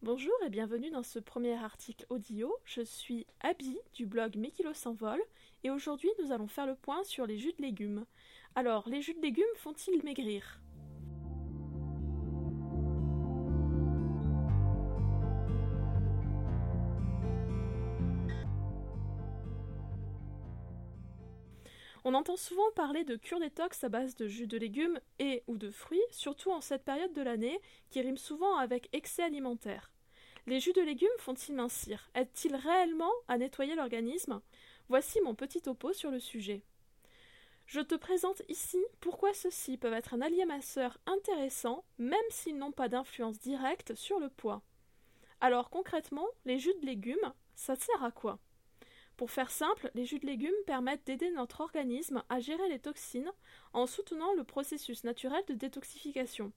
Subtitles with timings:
[0.00, 2.54] Bonjour et bienvenue dans ce premier article audio.
[2.64, 5.18] Je suis Abby du blog Mes kilos s'envolent
[5.64, 8.06] et aujourd'hui nous allons faire le point sur les jus de légumes.
[8.54, 10.60] Alors, les jus de légumes font-ils maigrir?
[22.10, 25.58] On entend souvent parler de cure détox à base de jus de légumes et ou
[25.58, 29.92] de fruits, surtout en cette période de l'année qui rime souvent avec excès alimentaire.
[30.46, 32.08] Les jus de légumes font-ils mincir?
[32.14, 34.40] Aident-ils réellement à nettoyer l'organisme?
[34.88, 36.62] Voici mon petit topo sur le sujet.
[37.66, 42.72] Je te présente ici pourquoi ceux-ci peuvent être un allié masseur intéressant, même s'ils n'ont
[42.72, 44.62] pas d'influence directe sur le poids.
[45.42, 48.38] Alors concrètement, les jus de légumes, ça sert à quoi?
[49.18, 53.32] Pour faire simple, les jus de légumes permettent d'aider notre organisme à gérer les toxines
[53.72, 56.52] en soutenant le processus naturel de détoxification.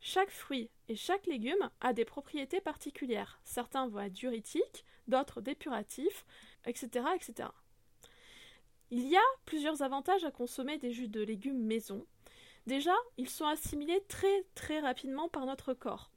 [0.00, 3.40] Chaque fruit et chaque légume a des propriétés particulières.
[3.44, 6.26] Certains vont être diurétiques, d'autres dépuratifs,
[6.64, 7.50] etc., etc.
[8.90, 12.04] Il y a plusieurs avantages à consommer des jus de légumes maison.
[12.66, 16.10] Déjà, ils sont assimilés très très rapidement par notre corps.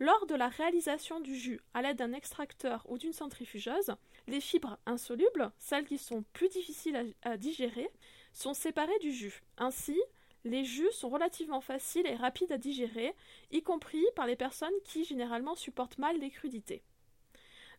[0.00, 3.94] Lors de la réalisation du jus à l'aide d'un extracteur ou d'une centrifugeuse,
[4.26, 7.88] les fibres insolubles, celles qui sont plus difficiles à, digérer,
[8.32, 9.42] sont séparées du jus.
[9.56, 9.96] Ainsi,
[10.44, 13.14] les jus sont relativement faciles et rapides à digérer,
[13.52, 16.82] y compris par les personnes qui généralement supportent mal les crudités.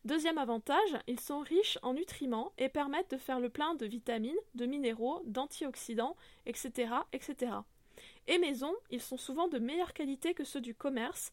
[0.06, 4.36] Deuxième avantage, ils sont riches en nutriments et permettent de faire le plein de vitamines,
[4.54, 7.52] de minéraux, d'antioxydants, etc., etc.
[8.26, 11.32] Et maison, ils sont souvent de meilleure qualité que ceux du commerce,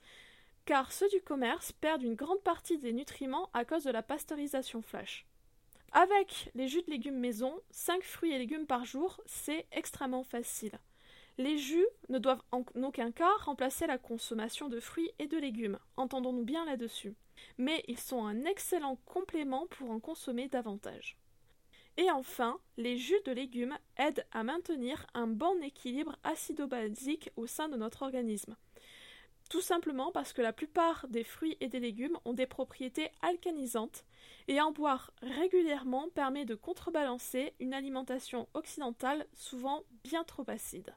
[0.66, 4.82] car ceux du commerce perdent une grande partie des nutriments à cause de la pasteurisation
[4.82, 5.26] flash.
[5.92, 10.80] Avec les jus de légumes maison, 5 fruits et légumes par jour, c'est extrêmement facile.
[11.38, 15.80] Les jus ne doivent en aucun cas remplacer la consommation de fruits et de légumes,
[15.98, 17.16] entendons-nous bien là-dessus.
[17.58, 21.18] Mais ils sont un excellent complément pour en consommer davantage.
[21.98, 27.70] Et enfin, les jus de légumes aident à maintenir un bon équilibre acido-basique au sein
[27.70, 28.56] de notre organisme.
[29.50, 34.04] Tout simplement parce que la plupart des fruits et des légumes ont des propriétés alcanisantes,
[34.48, 40.94] et en boire régulièrement permet de contrebalancer une alimentation occidentale souvent bien trop acide.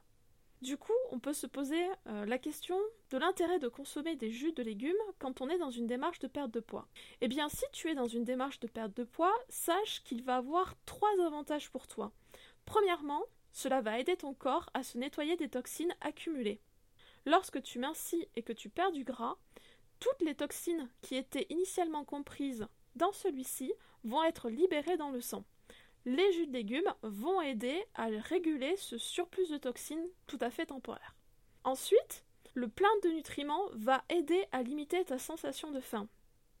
[0.61, 2.79] Du coup, on peut se poser euh, la question
[3.11, 6.27] de l'intérêt de consommer des jus de légumes quand on est dans une démarche de
[6.27, 6.87] perte de poids.
[7.21, 10.37] Eh bien, si tu es dans une démarche de perte de poids, sache qu'il va
[10.37, 12.11] avoir trois avantages pour toi.
[12.65, 16.59] Premièrement, cela va aider ton corps à se nettoyer des toxines accumulées.
[17.27, 19.35] Lorsque tu mincis et que tu perds du gras,
[19.99, 22.65] toutes les toxines qui étaient initialement comprises
[22.95, 23.73] dans celui-ci
[24.05, 25.43] vont être libérées dans le sang.
[26.05, 30.67] Les jus de légumes vont aider à réguler ce surplus de toxines tout à fait
[30.67, 31.15] temporaire.
[31.65, 32.23] Ensuite,
[32.53, 36.07] le plein de nutriments va aider à limiter ta sensation de faim.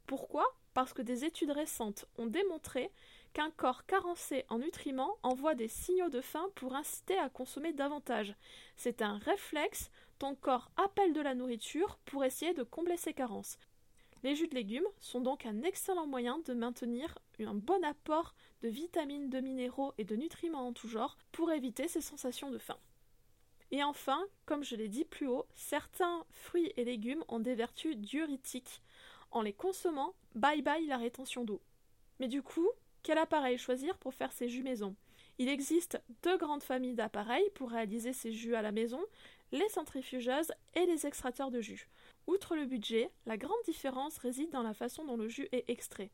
[0.05, 0.53] Pourquoi?
[0.77, 2.91] Parce que des études récentes ont démontré
[3.33, 8.35] qu'un corps carencé en nutriments envoie des signaux de faim pour inciter à consommer davantage.
[8.75, 9.89] C'est un réflexe,
[10.19, 13.57] ton corps appelle de la nourriture pour essayer de combler ses carences.
[14.21, 18.67] Les jus de légumes sont donc un excellent moyen de maintenir un bon apport de
[18.67, 22.77] vitamines, de minéraux et de nutriments en tout genre pour éviter ces sensations de faim.
[23.71, 27.97] Et enfin, comme je l'ai dit plus haut, certains fruits et légumes ont des vertus
[27.97, 28.83] diurétiques.
[29.41, 31.61] Les consommant, bye bye la rétention d'eau.
[32.19, 32.67] Mais du coup,
[33.03, 34.95] quel appareil choisir pour faire ces jus maison?
[35.37, 38.99] Il existe deux grandes familles d'appareils pour réaliser ces jus à la maison,
[39.51, 41.87] les centrifugeuses et les extracteurs de jus.
[42.25, 46.09] Outre le budget, la grande différence réside dans la façon dont le jus est extrait.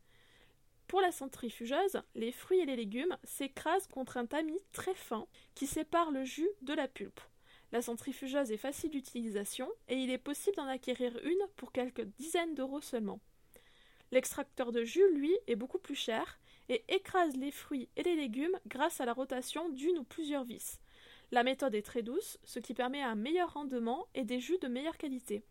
[0.88, 5.66] Pour la centrifugeuse, les fruits et les légumes s'écrasent contre un tamis très fin qui
[5.66, 7.22] sépare le jus de la pulpe.
[7.74, 12.54] La centrifugeuse est facile d'utilisation et il est possible d'en acquérir une pour quelques dizaines
[12.54, 13.20] d'euros seulement.
[14.12, 16.40] L'extracteur de jus, lui, est beaucoup plus cher
[16.70, 20.80] et écrase les fruits et les légumes grâce à la rotation d'une ou plusieurs vis.
[21.32, 24.68] La méthode est très douce, ce qui permet un meilleur rendement et des jus de
[24.68, 25.44] meilleure qualité.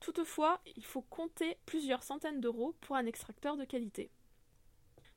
[0.00, 4.10] Toutefois, il faut compter plusieurs centaines d'euros pour un extracteur de qualité.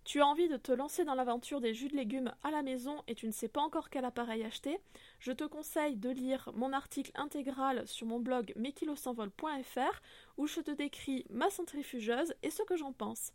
[0.04, 3.02] Tu as envie de te lancer dans l'aventure des jus de légumes à la maison
[3.08, 4.80] et tu ne sais pas encore quel appareil acheter,
[5.20, 10.02] je te conseille de lire mon article intégral sur mon blog meskilosenvol.fr
[10.38, 13.32] où je te décris ma centrifugeuse et ce que j'en pense.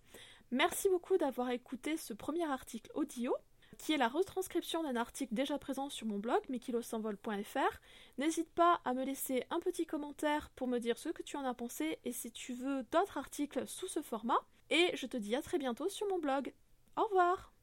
[0.51, 3.35] Merci beaucoup d'avoir écouté ce premier article audio
[3.79, 7.81] qui est la retranscription d'un article déjà présent sur mon blog mekilosenvol.fr.
[8.19, 11.45] N'hésite pas à me laisser un petit commentaire pour me dire ce que tu en
[11.45, 14.45] as pensé et si tu veux d'autres articles sous ce format.
[14.71, 16.53] Et je te dis à très bientôt sur mon blog.
[16.97, 17.53] Au revoir